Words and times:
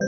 Hi, 0.00 0.06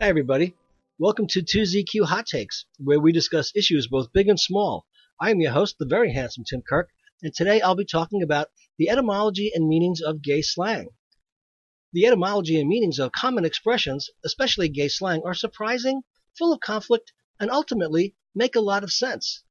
everybody. 0.00 0.54
Welcome 0.98 1.26
to 1.26 1.42
2ZQ 1.42 2.06
Hot 2.06 2.24
Takes, 2.24 2.64
where 2.78 2.98
we 2.98 3.12
discuss 3.12 3.54
issues 3.54 3.86
both 3.86 4.14
big 4.14 4.28
and 4.28 4.40
small. 4.40 4.86
I 5.20 5.30
am 5.30 5.40
your 5.42 5.52
host, 5.52 5.76
the 5.78 5.84
very 5.84 6.14
handsome 6.14 6.44
Tim 6.48 6.62
Kirk, 6.66 6.88
and 7.22 7.34
today 7.34 7.60
I'll 7.60 7.74
be 7.74 7.84
talking 7.84 8.22
about 8.22 8.48
the 8.78 8.88
etymology 8.88 9.52
and 9.54 9.68
meanings 9.68 10.00
of 10.00 10.22
gay 10.22 10.40
slang. 10.40 10.88
The 11.92 12.06
etymology 12.06 12.58
and 12.58 12.66
meanings 12.66 12.98
of 12.98 13.12
common 13.12 13.44
expressions, 13.44 14.08
especially 14.24 14.70
gay 14.70 14.88
slang, 14.88 15.20
are 15.26 15.34
surprising, 15.34 16.00
full 16.38 16.50
of 16.50 16.60
conflict, 16.60 17.12
and 17.38 17.50
ultimately 17.50 18.14
make 18.34 18.56
a 18.56 18.60
lot 18.60 18.84
of 18.84 18.92
sense. 18.92 19.42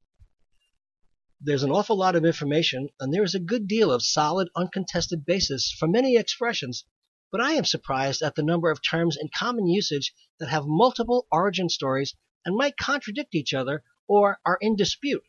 There's 1.41 1.63
an 1.63 1.71
awful 1.71 1.97
lot 1.97 2.15
of 2.15 2.25
information, 2.25 2.89
and 2.99 3.13
there 3.13 3.23
is 3.23 3.35
a 3.35 3.39
good 3.39 3.67
deal 3.67 3.91
of 3.91 4.03
solid, 4.03 4.49
uncontested 4.55 5.25
basis 5.25 5.71
for 5.71 5.87
many 5.87 6.15
expressions 6.15 6.85
but 7.33 7.41
I 7.41 7.53
am 7.53 7.65
surprised 7.65 8.21
at 8.21 8.35
the 8.35 8.43
number 8.43 8.69
of 8.69 8.79
terms 8.83 9.17
in 9.19 9.27
common 9.35 9.65
usage 9.65 10.13
that 10.37 10.49
have 10.49 10.67
multiple 10.67 11.25
origin 11.31 11.67
stories 11.67 12.13
and 12.45 12.55
might 12.55 12.77
contradict 12.77 13.33
each 13.33 13.55
other 13.55 13.83
or 14.07 14.39
are 14.45 14.59
in 14.61 14.75
dispute. 14.75 15.23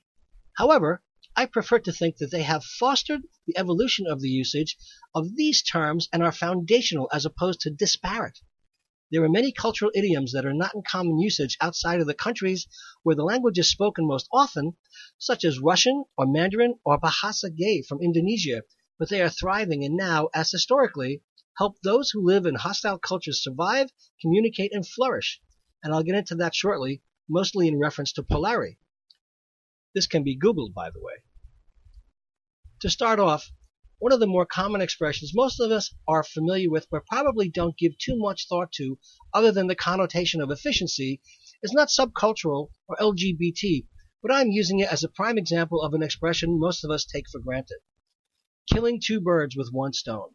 However, 0.59 1.03
I 1.35 1.47
prefer 1.47 1.79
to 1.79 1.93
think 1.93 2.19
that 2.19 2.31
they 2.31 2.43
have 2.43 2.63
fostered 2.63 3.23
the 3.47 3.57
evolution 3.57 4.07
of 4.07 4.21
the 4.21 4.29
usage 4.29 4.77
of 5.15 5.35
these 5.35 5.63
terms 5.63 6.11
and 6.13 6.23
are 6.23 6.31
foundational 6.31 7.09
as 7.11 7.25
opposed 7.25 7.61
to 7.61 7.71
disparate. 7.71 8.39
There 9.11 9.23
are 9.23 9.29
many 9.29 9.53
cultural 9.53 9.93
idioms 9.95 10.33
that 10.33 10.47
are 10.47 10.55
not 10.55 10.75
in 10.75 10.83
common 10.83 11.19
usage 11.19 11.59
outside 11.61 12.01
of 12.01 12.07
the 12.07 12.15
countries 12.15 12.67
where 13.03 13.15
the 13.15 13.23
language 13.23 13.59
is 13.59 13.69
spoken 13.69 14.07
most 14.07 14.29
often, 14.33 14.77
such 15.19 15.45
as 15.45 15.59
Russian 15.59 16.05
or 16.17 16.27
Mandarin 16.27 16.79
or 16.85 16.99
Bahasa 16.99 17.55
Gay 17.55 17.83
from 17.83 18.01
Indonesia, 18.01 18.63
but 18.99 19.11
they 19.11 19.21
are 19.21 19.29
thriving 19.29 19.85
and 19.85 19.95
now, 19.95 20.29
as 20.35 20.51
historically, 20.51 21.23
help 21.59 21.81
those 21.83 22.11
who 22.11 22.25
live 22.25 22.47
in 22.47 22.55
hostile 22.55 22.99
cultures 22.99 23.43
survive, 23.43 23.93
communicate, 24.21 24.73
and 24.73 24.89
flourish. 24.89 25.41
And 25.83 25.93
I'll 25.93 26.03
get 26.03 26.17
into 26.17 26.37
that 26.37 26.55
shortly, 26.55 27.03
mostly 27.29 27.69
in 27.69 27.79
reference 27.79 28.13
to 28.15 28.23
Polari. 28.23 28.79
This 29.95 30.07
can 30.07 30.25
be 30.25 30.37
Googled, 30.37 30.73
by 30.73 30.91
the 30.91 31.01
way. 31.01 31.23
To 32.81 32.91
start 32.91 33.21
off, 33.21 33.53
one 33.99 34.13
of 34.13 34.21
the 34.21 34.27
more 34.27 34.45
common 34.45 34.81
expressions 34.81 35.33
most 35.35 35.61
of 35.61 35.71
us 35.71 35.95
are 36.09 36.25
familiar 36.25 36.69
with 36.69 36.87
but 36.91 37.07
probably 37.07 37.49
don't 37.49 37.79
give 37.79 37.97
too 37.97 38.17
much 38.17 38.49
thought 38.49 38.73
to 38.73 38.99
other 39.33 39.53
than 39.53 39.67
the 39.67 39.75
connotation 39.75 40.41
of 40.41 40.51
efficiency 40.51 41.21
is 41.63 41.73
not 41.73 41.89
subcultural 41.89 42.69
or 42.87 42.97
LGBT, 42.97 43.87
but 44.21 44.31
I'm 44.31 44.51
using 44.51 44.81
it 44.81 44.93
as 44.93 45.03
a 45.03 45.09
prime 45.09 45.39
example 45.39 45.81
of 45.81 45.95
an 45.95 46.03
expression 46.03 46.61
most 46.61 46.85
of 46.85 46.91
us 46.91 47.07
take 47.07 47.25
for 47.31 47.41
granted. 47.41 47.79
Killing 48.71 49.01
two 49.01 49.21
birds 49.21 49.57
with 49.57 49.71
one 49.73 49.95
stone. 49.95 50.35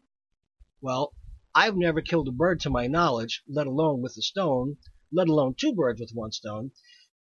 Well, 0.80 1.12
I've 1.54 1.76
never 1.76 2.00
killed 2.00 2.26
a 2.26 2.32
bird 2.32 2.60
to 2.60 2.70
my 2.70 2.88
knowledge, 2.88 3.42
let 3.46 3.66
alone 3.66 4.02
with 4.02 4.16
a 4.16 4.22
stone, 4.22 4.78
let 5.12 5.28
alone 5.28 5.54
two 5.54 5.72
birds 5.72 6.00
with 6.00 6.10
one 6.12 6.32
stone. 6.32 6.72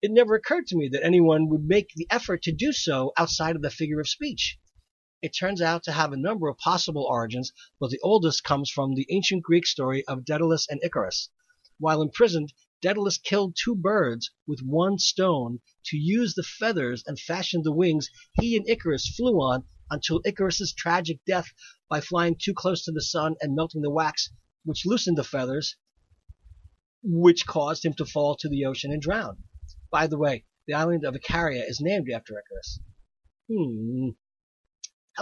It 0.01 0.11
never 0.11 0.33
occurred 0.33 0.65
to 0.67 0.77
me 0.77 0.89
that 0.89 1.05
anyone 1.05 1.49
would 1.49 1.65
make 1.65 1.89
the 1.95 2.07
effort 2.09 2.41
to 2.43 2.51
do 2.51 2.71
so 2.71 3.11
outside 3.17 3.55
of 3.55 3.61
the 3.61 3.69
figure 3.69 3.99
of 3.99 4.07
speech. 4.07 4.57
It 5.23 5.35
turns 5.37 5.61
out 5.61 5.83
to 5.83 5.91
have 5.91 6.11
a 6.11 6.17
number 6.17 6.47
of 6.47 6.57
possible 6.57 7.03
origins, 7.03 7.53
but 7.79 7.91
the 7.91 7.99
oldest 8.01 8.43
comes 8.43 8.71
from 8.71 8.95
the 8.95 9.05
ancient 9.11 9.43
Greek 9.43 9.67
story 9.67 10.03
of 10.07 10.25
Daedalus 10.25 10.67
and 10.67 10.83
Icarus. 10.83 11.29
While 11.77 12.01
imprisoned, 12.01 12.53
Daedalus 12.81 13.19
killed 13.19 13.55
two 13.55 13.75
birds 13.75 14.31
with 14.47 14.61
one 14.61 14.97
stone 14.97 15.61
to 15.85 15.97
use 15.97 16.33
the 16.33 16.41
feathers 16.41 17.03
and 17.05 17.19
fashion 17.19 17.61
the 17.61 17.71
wings 17.71 18.09
he 18.33 18.57
and 18.57 18.67
Icarus 18.67 19.15
flew 19.15 19.35
on 19.35 19.63
until 19.91 20.23
Icarus's 20.25 20.73
tragic 20.73 21.23
death 21.27 21.53
by 21.87 22.01
flying 22.01 22.35
too 22.35 22.55
close 22.55 22.83
to 22.85 22.91
the 22.91 23.03
sun 23.03 23.35
and 23.41 23.53
melting 23.53 23.83
the 23.83 23.91
wax, 23.91 24.31
which 24.63 24.87
loosened 24.87 25.19
the 25.19 25.23
feathers, 25.23 25.75
which 27.03 27.45
caused 27.45 27.85
him 27.85 27.93
to 27.93 28.07
fall 28.07 28.35
to 28.37 28.49
the 28.49 28.65
ocean 28.65 28.91
and 28.91 29.03
drown. 29.03 29.43
By 29.91 30.07
the 30.07 30.17
way, 30.17 30.45
the 30.65 30.73
island 30.73 31.05
of 31.05 31.15
Icaria 31.15 31.63
is 31.63 31.79
named 31.79 32.09
after 32.09 32.33
Icarus. 32.39 32.79
Hmm. 33.47 34.09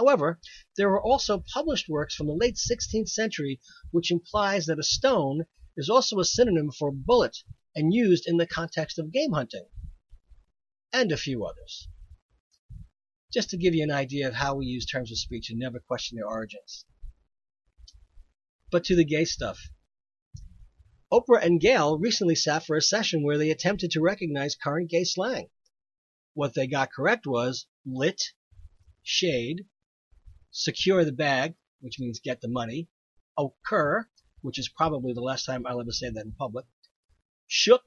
However, 0.00 0.40
there 0.78 0.88
are 0.92 1.02
also 1.02 1.44
published 1.52 1.86
works 1.86 2.14
from 2.14 2.26
the 2.26 2.32
late 2.32 2.56
16th 2.56 3.10
century 3.10 3.60
which 3.90 4.10
implies 4.10 4.64
that 4.64 4.78
a 4.78 4.82
stone 4.82 5.44
is 5.76 5.90
also 5.90 6.18
a 6.18 6.24
synonym 6.24 6.70
for 6.70 6.90
bullet 6.90 7.36
and 7.74 7.92
used 7.92 8.26
in 8.26 8.38
the 8.38 8.46
context 8.46 8.98
of 8.98 9.12
game 9.12 9.32
hunting, 9.32 9.68
and 10.90 11.12
a 11.12 11.18
few 11.18 11.44
others 11.44 11.88
just 13.30 13.50
to 13.50 13.56
give 13.56 13.74
you 13.74 13.82
an 13.82 13.90
idea 13.90 14.26
of 14.26 14.34
how 14.34 14.54
we 14.54 14.66
use 14.66 14.86
terms 14.86 15.12
of 15.12 15.18
speech 15.18 15.50
and 15.50 15.58
never 15.58 15.78
question 15.78 16.16
their 16.16 16.26
origins. 16.26 16.84
But 18.70 18.84
to 18.84 18.96
the 18.96 19.04
gay 19.04 19.24
stuff. 19.24 19.70
Oprah 21.12 21.44
and 21.44 21.60
Gayle 21.60 21.98
recently 21.98 22.34
sat 22.36 22.64
for 22.64 22.76
a 22.76 22.82
session 22.82 23.22
where 23.22 23.38
they 23.38 23.50
attempted 23.50 23.90
to 23.90 24.00
recognize 24.00 24.54
current 24.54 24.90
gay 24.90 25.04
slang. 25.04 25.50
What 26.34 26.54
they 26.54 26.66
got 26.66 26.90
correct 26.92 27.26
was 27.26 27.66
lit, 27.84 28.32
shade, 29.02 29.66
secure 30.50 31.04
the 31.04 31.12
bag, 31.12 31.54
which 31.80 31.98
means 31.98 32.20
get 32.20 32.40
the 32.40 32.48
money, 32.48 32.88
occur, 33.38 34.08
which 34.42 34.58
is 34.58 34.68
probably 34.68 35.12
the 35.12 35.20
last 35.20 35.44
time 35.44 35.66
I'll 35.66 35.80
ever 35.80 35.92
say 35.92 36.10
that 36.10 36.24
in 36.24 36.32
public, 36.32 36.66
shook, 37.46 37.82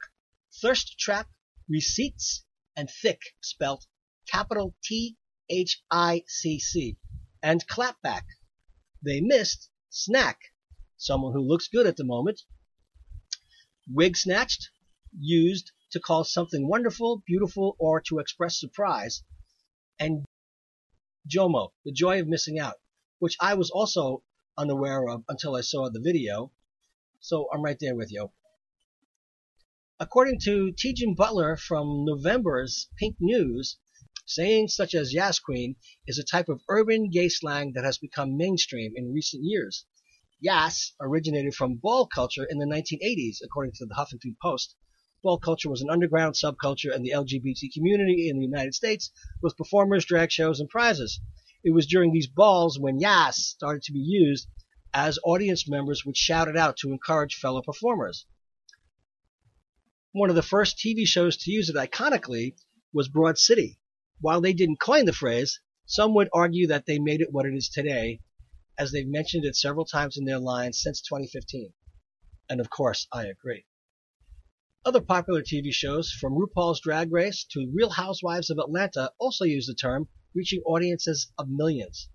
thirst 0.61 0.97
trap, 0.99 1.29
receipts, 1.69 2.45
and 2.75 2.89
thick, 2.89 3.21
spelt 3.41 3.85
capital 4.27 4.75
T 4.83 5.17
H-I-C-C, 5.49 6.97
and 7.41 7.67
clapback. 7.67 8.23
They 9.03 9.19
missed 9.19 9.69
snack, 9.89 10.39
someone 10.95 11.33
who 11.33 11.41
looks 11.41 11.67
good 11.67 11.85
at 11.85 11.97
the 11.97 12.05
moment. 12.05 12.41
Wig 13.91 14.15
snatched, 14.15 14.69
used 15.11 15.71
to 15.91 15.99
call 15.99 16.23
something 16.23 16.67
wonderful, 16.67 17.21
beautiful, 17.27 17.75
or 17.77 17.99
to 18.01 18.19
express 18.19 18.57
surprise. 18.57 19.21
And 19.99 20.25
JOMO, 21.27 21.73
the 21.85 21.91
joy 21.91 22.19
of 22.19 22.27
missing 22.27 22.59
out, 22.59 22.79
which 23.19 23.37
I 23.39 23.53
was 23.53 23.69
also 23.69 24.23
unaware 24.57 25.07
of 25.09 25.23
until 25.27 25.55
I 25.55 25.61
saw 25.61 25.89
the 25.89 25.99
video. 25.99 26.51
So 27.19 27.47
I'm 27.53 27.61
right 27.61 27.79
there 27.79 27.95
with 27.95 28.11
you. 28.11 28.31
According 29.99 30.39
to 30.41 30.73
Tejan 30.73 31.15
Butler 31.15 31.55
from 31.55 32.05
November's 32.05 32.89
Pink 32.97 33.17
News, 33.19 33.77
Sayings 34.25 34.73
such 34.73 34.95
as 34.95 35.13
Yas 35.13 35.37
Queen 35.37 35.75
is 36.07 36.17
a 36.17 36.23
type 36.23 36.47
of 36.47 36.63
urban 36.69 37.09
gay 37.09 37.27
slang 37.27 37.73
that 37.73 37.83
has 37.83 37.97
become 37.97 38.37
mainstream 38.37 38.93
in 38.95 39.11
recent 39.11 39.43
years. 39.43 39.85
Yas 40.39 40.93
originated 41.01 41.53
from 41.53 41.75
ball 41.75 42.07
culture 42.07 42.45
in 42.45 42.57
the 42.57 42.65
1980s, 42.65 43.39
according 43.43 43.73
to 43.73 43.85
the 43.85 43.95
Huffington 43.95 44.37
Post. 44.41 44.77
Ball 45.23 45.39
culture 45.39 45.69
was 45.69 45.81
an 45.81 45.89
underground 45.89 46.35
subculture 46.35 46.93
in 46.93 47.01
the 47.01 47.11
LGBT 47.11 47.73
community 47.73 48.27
in 48.27 48.37
the 48.37 48.45
United 48.45 48.75
States 48.75 49.09
with 49.41 49.55
performers, 49.55 50.03
drag 50.03 50.29
shows, 50.31 50.59
and 50.59 50.67
prizes. 50.69 51.21
It 51.63 51.71
was 51.71 51.87
during 51.87 52.11
these 52.11 52.27
balls 52.27 52.77
when 52.77 52.99
Yas 52.99 53.37
started 53.37 53.83
to 53.83 53.93
be 53.93 53.99
used 53.99 54.49
as 54.93 55.17
audience 55.23 55.65
members 55.65 56.03
would 56.05 56.17
shout 56.17 56.49
it 56.49 56.57
out 56.57 56.75
to 56.77 56.91
encourage 56.91 57.35
fellow 57.35 57.61
performers. 57.61 58.25
One 60.11 60.29
of 60.29 60.35
the 60.35 60.41
first 60.41 60.77
TV 60.77 61.07
shows 61.07 61.37
to 61.37 61.51
use 61.51 61.69
it 61.69 61.77
iconically 61.77 62.57
was 62.91 63.07
Broad 63.07 63.37
City, 63.37 63.79
while 64.19 64.41
they 64.41 64.53
didn't 64.53 64.81
coin 64.81 65.05
the 65.05 65.13
phrase, 65.13 65.61
some 65.85 66.13
would 66.15 66.29
argue 66.33 66.67
that 66.67 66.85
they 66.85 66.99
made 66.99 67.21
it 67.21 67.31
what 67.31 67.45
it 67.45 67.55
is 67.55 67.69
today, 67.69 68.19
as 68.77 68.91
they've 68.91 69.07
mentioned 69.07 69.45
it 69.45 69.55
several 69.55 69.85
times 69.85 70.17
in 70.17 70.25
their 70.25 70.39
lines 70.39 70.81
since 70.81 71.01
2015. 71.01 71.73
And 72.49 72.59
of 72.59 72.69
course, 72.69 73.07
I 73.11 73.25
agree. 73.27 73.65
Other 74.85 74.99
popular 74.99 75.41
TV 75.41 75.71
shows, 75.71 76.11
from 76.11 76.33
RuPaul's 76.33 76.81
Drag 76.81 77.09
Race 77.09 77.45
to 77.51 77.71
Real 77.73 77.91
Housewives 77.91 78.49
of 78.49 78.57
Atlanta, 78.57 79.13
also 79.17 79.45
use 79.45 79.65
the 79.65 79.73
term, 79.73 80.09
reaching 80.35 80.61
audiences 80.63 81.31
of 81.37 81.47
millions. 81.47 82.09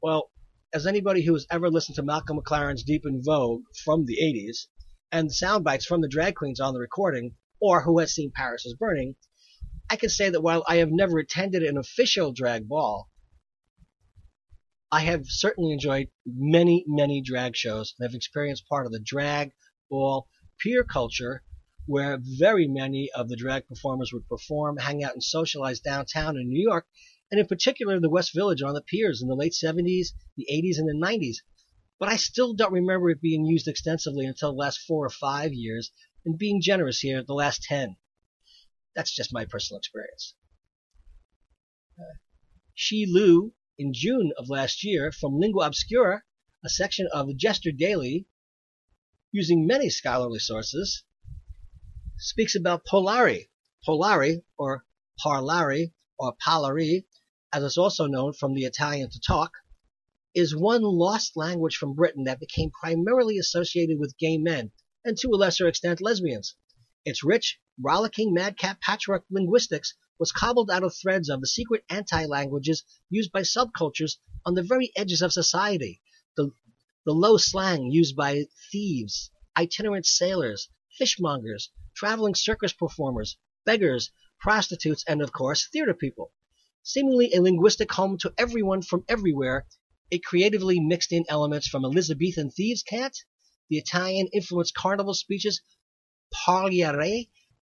Well, 0.00 0.30
as 0.72 0.86
anybody 0.86 1.22
who 1.22 1.32
has 1.32 1.44
ever 1.50 1.68
listened 1.68 1.96
to 1.96 2.04
Malcolm 2.04 2.38
McLaren's 2.38 2.84
Deep 2.84 3.04
in 3.04 3.20
Vogue 3.20 3.64
from 3.84 4.04
the 4.04 4.18
80s, 4.22 4.68
and 5.10 5.34
sound 5.34 5.64
bites 5.64 5.86
from 5.86 6.00
the 6.00 6.06
drag 6.06 6.36
queens 6.36 6.60
on 6.60 6.72
the 6.72 6.78
recording, 6.78 7.34
or 7.60 7.82
who 7.82 7.98
has 7.98 8.14
seen 8.14 8.30
Paris 8.30 8.64
is 8.64 8.74
Burning, 8.74 9.16
I 9.90 9.96
can 9.96 10.08
say 10.08 10.30
that 10.30 10.40
while 10.40 10.62
I 10.68 10.76
have 10.76 10.92
never 10.92 11.18
attended 11.18 11.64
an 11.64 11.76
official 11.76 12.32
drag 12.32 12.68
ball, 12.68 13.10
I 14.92 15.00
have 15.00 15.26
certainly 15.26 15.72
enjoyed 15.72 16.10
many, 16.24 16.84
many 16.86 17.22
drag 17.22 17.56
shows 17.56 17.92
and 17.98 18.08
have 18.08 18.14
experienced 18.14 18.68
part 18.68 18.86
of 18.86 18.92
the 18.92 19.00
drag 19.00 19.50
ball 19.90 20.28
peer 20.60 20.84
culture 20.84 21.42
where 21.88 22.18
very 22.22 22.68
many 22.68 23.10
of 23.14 23.30
the 23.30 23.36
drag 23.36 23.66
performers 23.66 24.12
would 24.12 24.28
perform, 24.28 24.76
hang 24.76 25.02
out, 25.02 25.14
and 25.14 25.24
socialize 25.24 25.80
downtown 25.80 26.36
in 26.36 26.46
New 26.46 26.62
York, 26.62 26.86
and 27.30 27.40
in 27.40 27.46
particular 27.46 27.98
the 27.98 28.10
West 28.10 28.34
Village 28.34 28.60
on 28.60 28.74
the 28.74 28.82
piers 28.82 29.22
in 29.22 29.28
the 29.28 29.34
late 29.34 29.54
70s, 29.54 30.08
the 30.36 30.46
80s, 30.52 30.76
and 30.76 30.86
the 30.86 30.92
90s. 30.92 31.36
But 31.98 32.10
I 32.10 32.16
still 32.16 32.52
don't 32.52 32.74
remember 32.74 33.08
it 33.08 33.22
being 33.22 33.46
used 33.46 33.66
extensively 33.66 34.26
until 34.26 34.52
the 34.52 34.58
last 34.58 34.80
four 34.80 35.06
or 35.06 35.08
five 35.08 35.54
years, 35.54 35.90
and 36.26 36.36
being 36.36 36.60
generous 36.60 37.00
here, 37.00 37.22
the 37.22 37.32
last 37.32 37.62
10. 37.62 37.96
That's 38.94 39.14
just 39.14 39.32
my 39.32 39.46
personal 39.46 39.78
experience. 39.78 40.34
Uh, 41.98 42.18
Shi 42.74 43.06
Lu, 43.08 43.54
in 43.78 43.94
June 43.94 44.32
of 44.36 44.50
last 44.50 44.84
year, 44.84 45.10
from 45.10 45.38
Lingua 45.38 45.68
Obscura, 45.68 46.22
a 46.62 46.68
section 46.68 47.08
of 47.14 47.28
the 47.28 47.34
JSTOR 47.34 47.74
Daily, 47.78 48.26
using 49.32 49.66
many 49.66 49.88
scholarly 49.88 50.38
sources, 50.38 51.04
speaks 52.20 52.56
about 52.56 52.84
Polari. 52.84 53.48
Polari, 53.86 54.42
or 54.58 54.84
parlari 55.24 55.92
or 56.18 56.34
parlare, 56.44 57.04
as 57.52 57.62
it's 57.62 57.78
also 57.78 58.06
known 58.06 58.32
from 58.32 58.54
the 58.54 58.64
Italian 58.64 59.08
to 59.08 59.20
talk, 59.20 59.52
is 60.34 60.54
one 60.54 60.82
lost 60.82 61.36
language 61.36 61.76
from 61.76 61.94
Britain 61.94 62.24
that 62.24 62.40
became 62.40 62.70
primarily 62.70 63.38
associated 63.38 63.98
with 63.98 64.18
gay 64.18 64.36
men, 64.36 64.72
and 65.04 65.16
to 65.16 65.28
a 65.28 65.36
lesser 65.36 65.68
extent 65.68 66.00
lesbians. 66.00 66.56
Its 67.04 67.22
rich, 67.22 67.60
rollicking 67.80 68.34
madcap 68.34 68.80
patchwork 68.80 69.24
linguistics 69.30 69.94
was 70.18 70.32
cobbled 70.32 70.70
out 70.70 70.82
of 70.82 70.94
threads 70.94 71.28
of 71.28 71.40
the 71.40 71.46
secret 71.46 71.84
anti-languages 71.88 72.82
used 73.08 73.30
by 73.30 73.42
subcultures 73.42 74.18
on 74.44 74.54
the 74.54 74.62
very 74.64 74.92
edges 74.96 75.22
of 75.22 75.32
society, 75.32 76.02
the, 76.36 76.50
the 77.06 77.12
low 77.12 77.36
slang 77.36 77.92
used 77.92 78.16
by 78.16 78.44
thieves, 78.72 79.30
itinerant 79.56 80.04
sailors, 80.04 80.68
fishmongers, 80.98 81.70
traveling 81.98 82.36
circus 82.36 82.72
performers, 82.72 83.38
beggars, 83.64 84.12
prostitutes, 84.38 85.02
and 85.08 85.20
of 85.20 85.32
course, 85.32 85.66
theater 85.72 85.92
people. 85.92 86.32
Seemingly 86.84 87.32
a 87.34 87.42
linguistic 87.42 87.90
home 87.90 88.16
to 88.18 88.32
everyone 88.38 88.82
from 88.82 89.04
everywhere, 89.08 89.66
it 90.08 90.24
creatively 90.24 90.78
mixed 90.78 91.10
in 91.10 91.24
elements 91.28 91.66
from 91.66 91.84
Elizabethan 91.84 92.52
thieves' 92.52 92.84
cant, 92.84 93.18
the 93.68 93.78
Italian 93.78 94.28
influenced 94.32 94.76
carnival 94.76 95.12
speeches, 95.12 95.60
parliere, 96.32 97.26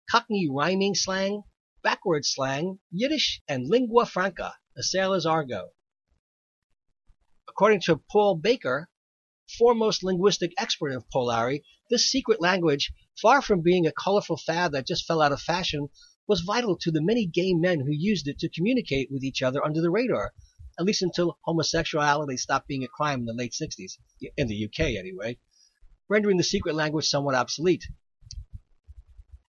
Cockney 0.10 0.48
rhyming 0.50 0.95
slang, 0.95 1.44
backward 1.84 2.25
slang, 2.25 2.80
Yiddish, 2.89 3.42
and 3.50 3.68
lingua 3.68 4.06
franca, 4.06 4.56
the 4.77 4.84
sailor's 4.84 5.25
argot. 5.25 5.74
According 7.50 7.81
to 7.81 7.98
Paul 8.10 8.36
Baker, 8.36 8.89
foremost 9.57 10.03
linguistic 10.03 10.53
expert 10.57 10.92
of 10.92 11.09
Polari, 11.09 11.63
this 11.89 12.09
secret 12.09 12.42
language, 12.42 12.92
far 13.21 13.42
from 13.42 13.62
being 13.62 13.86
a 13.86 13.92
colorful 13.92 14.38
fad 14.38 14.71
that 14.71 14.88
just 14.88 15.06
fell 15.06 15.21
out 15.21 15.31
of 15.31 15.42
fashion, 15.42 15.89
was 16.27 16.42
vital 16.42 16.77
to 16.77 16.92
the 16.92 17.01
many 17.01 17.25
gay 17.25 17.53
men 17.53 17.80
who 17.80 17.92
used 17.92 18.27
it 18.27 18.39
to 18.39 18.50
communicate 18.50 19.12
with 19.12 19.24
each 19.24 19.42
other 19.42 19.63
under 19.65 19.81
the 19.81 19.92
radar, 19.92 20.33
at 20.80 20.86
least 20.86 21.01
until 21.01 21.38
homosexuality 21.44 22.38
stopped 22.38 22.68
being 22.68 22.83
a 22.83 22.88
crime 22.88 23.19
in 23.19 23.25
the 23.25 23.33
late 23.33 23.51
60s, 23.51 23.98
in 24.38 24.48
the 24.48 24.65
UK 24.65 24.95
anyway, 24.98 25.38
rendering 26.07 26.38
the 26.38 26.44
secret 26.44 26.75
language 26.75 27.07
somewhat 27.07 27.36
obsolete. 27.36 27.88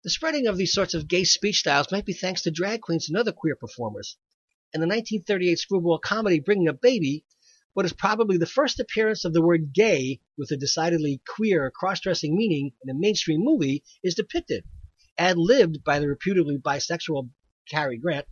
The 0.03 0.09
spreading 0.09 0.47
of 0.47 0.57
these 0.57 0.73
sorts 0.73 0.93
of 0.93 1.07
gay 1.07 1.25
speech 1.25 1.59
styles 1.59 1.91
might 1.91 2.05
be 2.05 2.13
thanks 2.13 2.41
to 2.43 2.51
drag 2.51 2.81
queens 2.81 3.07
and 3.07 3.17
other 3.17 3.31
queer 3.31 3.55
performers. 3.55 4.17
In 4.73 4.79
the 4.79 4.88
1938 4.88 5.59
screwball 5.59 5.99
comedy 5.99 6.39
Bringing 6.39 6.69
Up 6.69 6.79
Baby, 6.79 7.25
what 7.73 7.85
is 7.85 7.94
probably 7.94 8.38
the 8.38 8.45
first 8.45 8.79
appearance 8.79 9.23
of 9.25 9.33
the 9.33 9.41
word 9.41 9.73
gay 9.73 10.19
with 10.38 10.51
a 10.51 10.57
decidedly 10.57 11.21
queer 11.27 11.71
cross-dressing 11.71 12.35
meaning 12.35 12.71
in 12.83 12.89
a 12.89 13.00
mainstream 13.00 13.41
movie 13.44 13.83
is 14.03 14.15
depicted, 14.15 14.63
ad-libbed 15.18 15.83
by 15.83 16.00
the 16.00 16.07
reputedly 16.07 16.57
bisexual 16.57 17.29
Cary 17.69 17.97
Grant, 17.97 18.27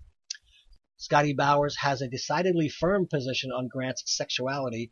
Scotty 1.02 1.32
Bowers 1.32 1.78
has 1.78 2.02
a 2.02 2.10
decidedly 2.10 2.68
firm 2.68 3.08
position 3.08 3.54
on 3.54 3.70
Grant's 3.70 4.04
sexuality, 4.06 4.92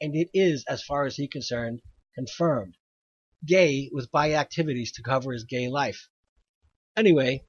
and 0.00 0.16
it 0.16 0.28
is, 0.34 0.64
as 0.68 0.82
far 0.82 1.06
as 1.06 1.14
he's 1.14 1.28
concerned, 1.30 1.80
confirmed. 2.16 2.76
Gay 3.46 3.88
with 3.92 4.10
bi 4.10 4.32
activities 4.32 4.90
to 4.90 5.02
cover 5.04 5.32
his 5.32 5.44
gay 5.44 5.68
life. 5.68 6.08
Anyway, 6.96 7.46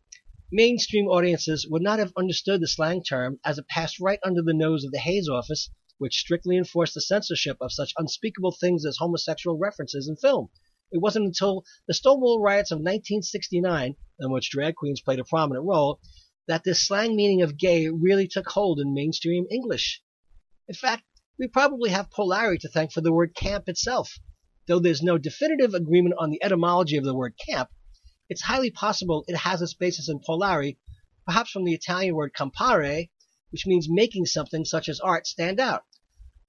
mainstream 0.52 1.08
audiences 1.08 1.66
would 1.68 1.82
not 1.82 1.98
have 1.98 2.14
understood 2.16 2.62
the 2.62 2.68
slang 2.68 3.02
term 3.04 3.40
as 3.44 3.58
it 3.58 3.68
passed 3.68 4.00
right 4.00 4.20
under 4.24 4.44
the 4.44 4.54
nose 4.54 4.84
of 4.84 4.92
the 4.92 5.00
Hays 5.00 5.28
office, 5.28 5.72
which 6.00 6.18
strictly 6.18 6.58
enforced 6.58 6.96
the 6.96 7.02
censorship 7.02 7.58
of 7.62 7.72
such 7.72 7.94
unspeakable 7.98 8.52
things 8.52 8.86
as 8.86 8.98
homosexual 8.98 9.58
references 9.58 10.08
in 10.08 10.16
film. 10.16 10.50
It 10.92 11.02
wasn't 11.02 11.28
until 11.28 11.64
the 11.88 11.94
Stonewall 11.94 12.42
riots 12.42 12.72
of 12.72 12.78
1969, 12.78 13.96
in 14.20 14.32
which 14.32 14.50
drag 14.50 14.76
queens 14.76 15.02
played 15.02 15.20
a 15.20 15.24
prominent 15.24 15.66
role, 15.66 16.00
that 16.48 16.64
this 16.64 16.88
slang 16.88 17.16
meaning 17.16 17.44
of 17.44 17.58
gay 17.58 17.88
really 17.90 18.28
took 18.28 18.48
hold 18.48 18.80
in 18.80 18.94
mainstream 18.94 19.46
English. 19.52 20.02
In 20.68 20.74
fact, 20.74 21.04
we 21.38 21.48
probably 21.48 21.92
have 21.92 22.10
Polari 22.10 22.60
to 22.62 22.70
thank 22.70 22.92
for 22.92 23.02
the 23.02 23.14
word 23.14 23.36
camp 23.36 23.70
itself. 23.70 24.20
Though 24.68 24.80
there's 24.80 25.04
no 25.04 25.18
definitive 25.18 25.74
agreement 25.74 26.16
on 26.18 26.32
the 26.32 26.44
etymology 26.44 26.98
of 26.98 27.04
the 27.04 27.16
word 27.16 27.36
camp, 27.38 27.70
it's 28.30 28.42
highly 28.42 28.72
possible 28.72 29.26
it 29.28 29.36
has 29.36 29.62
its 29.62 29.74
basis 29.74 30.10
in 30.10 30.20
Polari, 30.20 30.78
perhaps 31.26 31.52
from 31.52 31.66
the 31.66 31.74
Italian 31.74 32.16
word 32.16 32.34
campare, 32.34 33.10
which 33.52 33.66
means 33.66 33.88
making 33.90 34.26
something 34.26 34.66
such 34.66 34.90
as 34.90 35.00
art 35.00 35.28
stand 35.28 35.60
out, 35.60 35.84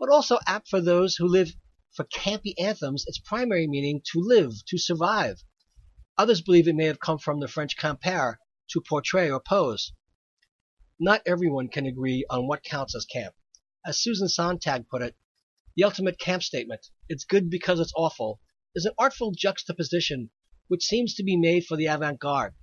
but 0.01 0.09
also 0.09 0.39
apt 0.47 0.67
for 0.67 0.81
those 0.81 1.15
who 1.17 1.29
live 1.29 1.55
for 1.93 2.05
campy 2.07 2.55
anthems 2.59 3.05
its 3.07 3.19
primary 3.19 3.67
meaning 3.67 4.01
to 4.03 4.19
live, 4.19 4.65
to 4.67 4.79
survive. 4.79 5.45
Others 6.17 6.41
believe 6.41 6.67
it 6.67 6.75
may 6.75 6.87
have 6.87 6.99
come 6.99 7.19
from 7.19 7.39
the 7.39 7.49
French 7.49 7.77
camper, 7.77 8.41
to 8.71 8.81
portray 8.81 9.31
or 9.31 9.41
pose. 9.41 9.93
Not 10.99 11.23
everyone 11.27 11.69
can 11.69 11.85
agree 11.85 12.25
on 12.31 12.47
what 12.47 12.63
counts 12.63 12.95
as 12.95 13.05
camp. 13.05 13.35
As 13.85 14.01
Susan 14.01 14.29
Sontag 14.29 14.89
put 14.89 15.03
it, 15.03 15.17
the 15.77 15.85
ultimate 15.85 16.19
camp 16.19 16.43
statement, 16.43 16.89
it's 17.09 17.25
good 17.25 17.51
because 17.51 17.79
it's 17.79 17.93
awful, 17.95 18.41
is 18.75 18.87
an 18.87 18.95
artful 18.97 19.33
juxtaposition 19.33 20.31
which 20.69 20.85
seems 20.85 21.15
to 21.15 21.25
be 21.25 21.37
made 21.37 21.67
for 21.67 21.77
the 21.77 21.87
avant-garde. 21.87 22.55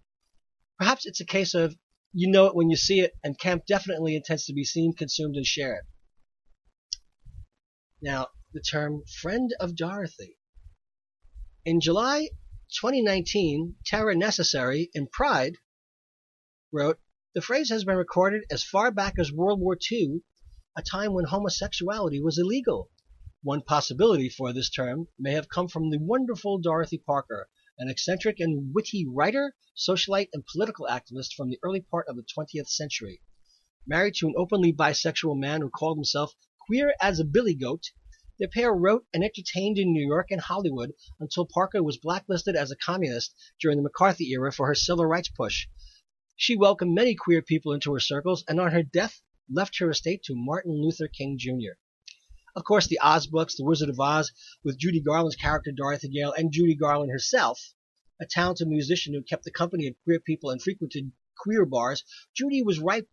Perhaps 0.79 1.05
it's 1.05 1.19
a 1.19 1.25
case 1.25 1.53
of 1.53 1.77
you 2.13 2.31
know 2.31 2.47
it 2.47 2.55
when 2.55 2.69
you 2.69 2.77
see 2.77 3.01
it, 3.01 3.13
and 3.23 3.37
camp 3.37 3.65
definitely 3.67 4.15
intends 4.15 4.45
to 4.45 4.53
be 4.53 4.63
seen, 4.63 4.93
consumed, 4.93 5.35
and 5.35 5.45
shared. 5.45 5.85
Now, 7.99 8.27
the 8.53 8.61
term 8.61 9.05
friend 9.05 9.55
of 9.59 9.75
Dorothy. 9.75 10.37
In 11.65 11.81
July 11.81 12.29
2019, 12.79 13.77
Terror 13.85 14.13
Necessary 14.13 14.91
in 14.93 15.07
Pride 15.07 15.57
wrote, 16.71 16.99
The 17.33 17.41
phrase 17.41 17.69
has 17.69 17.85
been 17.85 17.97
recorded 17.97 18.43
as 18.51 18.63
far 18.63 18.91
back 18.91 19.17
as 19.17 19.31
World 19.31 19.59
War 19.59 19.75
II, 19.91 20.21
a 20.77 20.83
time 20.83 21.13
when 21.13 21.25
homosexuality 21.25 22.21
was 22.21 22.37
illegal. 22.37 22.91
One 23.41 23.63
possibility 23.63 24.29
for 24.29 24.53
this 24.53 24.69
term 24.69 25.07
may 25.17 25.31
have 25.31 25.49
come 25.49 25.67
from 25.67 25.89
the 25.89 25.97
wonderful 25.97 26.59
Dorothy 26.59 26.99
Parker, 26.99 27.49
an 27.79 27.89
eccentric 27.89 28.39
and 28.39 28.75
witty 28.75 29.07
writer, 29.07 29.55
socialite, 29.75 30.29
and 30.33 30.45
political 30.45 30.85
activist 30.85 31.33
from 31.33 31.49
the 31.49 31.57
early 31.63 31.81
part 31.81 32.07
of 32.07 32.15
the 32.15 32.21
20th 32.23 32.69
century. 32.69 33.23
Married 33.87 34.13
to 34.17 34.27
an 34.27 34.35
openly 34.37 34.71
bisexual 34.71 35.39
man 35.39 35.61
who 35.61 35.71
called 35.71 35.97
himself 35.97 36.35
queer 36.67 36.93
as 37.01 37.19
a 37.19 37.25
billy 37.25 37.55
goat, 37.55 37.91
the 38.37 38.47
pair 38.47 38.71
wrote 38.71 39.07
and 39.13 39.23
entertained 39.23 39.79
in 39.79 39.91
New 39.91 40.05
York 40.05 40.27
and 40.29 40.41
Hollywood 40.41 40.93
until 41.19 41.47
Parker 41.47 41.81
was 41.81 41.97
blacklisted 41.97 42.55
as 42.55 42.69
a 42.69 42.75
communist 42.75 43.33
during 43.59 43.77
the 43.77 43.83
McCarthy 43.83 44.29
era 44.31 44.51
for 44.51 44.67
her 44.67 44.75
civil 44.75 45.05
rights 45.05 45.29
push, 45.29 45.67
she 46.39 46.55
welcomed 46.55 46.93
many 46.93 47.15
queer 47.15 47.41
people 47.41 47.73
into 47.73 47.91
her 47.93 47.99
circles, 47.99 48.43
and 48.47 48.59
on 48.59 48.71
her 48.71 48.83
death 48.83 49.21
left 49.49 49.79
her 49.79 49.89
estate 49.89 50.21
to 50.21 50.35
Martin 50.35 50.79
Luther 50.79 51.07
King 51.07 51.35
Jr. 51.39 51.79
Of 52.55 52.63
course, 52.63 52.85
the 52.85 52.99
Oz 52.99 53.25
books, 53.25 53.55
The 53.57 53.65
Wizard 53.65 53.89
of 53.89 53.99
Oz, 53.99 54.31
with 54.63 54.77
Judy 54.77 55.01
Garland's 55.01 55.35
character 55.35 55.71
Dorothy 55.71 56.09
Gale 56.09 56.33
and 56.33 56.51
Judy 56.51 56.75
Garland 56.75 57.11
herself, 57.11 57.73
a 58.21 58.27
talented 58.27 58.67
musician 58.67 59.15
who 59.15 59.23
kept 59.23 59.45
the 59.45 59.51
company 59.51 59.87
of 59.87 59.95
queer 60.03 60.19
people 60.19 60.51
and 60.51 60.61
frequented 60.61 61.11
queer 61.39 61.65
bars, 61.65 62.03
Judy 62.35 62.61
was 62.61 62.77
ripe 62.77 63.09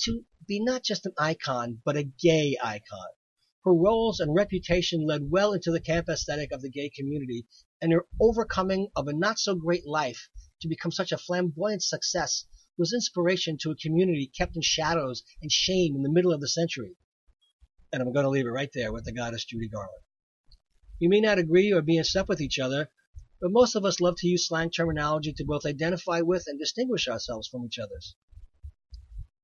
to 0.00 0.24
be 0.48 0.58
not 0.58 0.82
just 0.82 1.04
an 1.04 1.12
icon, 1.18 1.82
but 1.84 1.96
a 1.96 2.02
gay 2.02 2.56
icon. 2.60 3.08
Her 3.64 3.74
roles 3.74 4.18
and 4.18 4.34
reputation 4.34 5.06
led 5.06 5.30
well 5.30 5.52
into 5.52 5.70
the 5.70 5.80
camp 5.80 6.08
aesthetic 6.08 6.52
of 6.52 6.62
the 6.62 6.70
gay 6.70 6.88
community, 6.88 7.46
and 7.82 7.92
her 7.92 8.06
overcoming 8.18 8.88
of 8.96 9.08
a 9.08 9.12
not 9.12 9.38
so 9.38 9.54
great 9.54 9.86
life 9.86 10.30
to 10.62 10.68
become 10.68 10.90
such 10.90 11.12
a 11.12 11.18
flamboyant 11.18 11.82
success 11.82 12.46
was 12.78 12.94
inspiration 12.94 13.58
to 13.58 13.70
a 13.70 13.76
community 13.76 14.26
kept 14.26 14.56
in 14.56 14.62
shadows 14.62 15.22
and 15.42 15.52
shame 15.52 15.94
in 15.94 16.02
the 16.02 16.10
middle 16.10 16.32
of 16.32 16.40
the 16.40 16.48
century. 16.48 16.96
And 17.92 18.00
I'm 18.00 18.12
going 18.12 18.24
to 18.24 18.30
leave 18.30 18.46
it 18.46 18.50
right 18.50 18.70
there 18.72 18.92
with 18.92 19.04
the 19.04 19.12
goddess 19.12 19.44
Judy 19.44 19.68
Garland. 19.68 20.02
We 21.00 21.08
may 21.08 21.20
not 21.20 21.38
agree 21.38 21.72
or 21.72 21.82
be 21.82 21.98
in 21.98 22.04
step 22.04 22.26
with 22.26 22.40
each 22.40 22.58
other, 22.58 22.90
but 23.40 23.52
most 23.52 23.74
of 23.76 23.84
us 23.84 24.00
love 24.00 24.16
to 24.18 24.28
use 24.28 24.48
slang 24.48 24.70
terminology 24.70 25.32
to 25.34 25.44
both 25.44 25.66
identify 25.66 26.22
with 26.22 26.44
and 26.46 26.58
distinguish 26.58 27.06
ourselves 27.06 27.48
from 27.48 27.66
each 27.66 27.78
other's. 27.78 28.16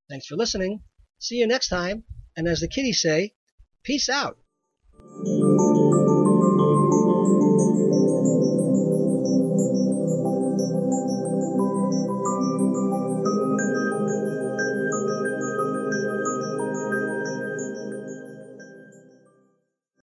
Thanks 0.09 0.25
for 0.25 0.35
listening. 0.35 0.83
See 1.19 1.35
you 1.35 1.47
next 1.47 1.69
time. 1.69 2.03
And 2.35 2.47
as 2.47 2.59
the 2.59 2.67
kiddies 2.67 3.01
say, 3.01 3.33
peace 3.83 4.09
out. 4.09 4.37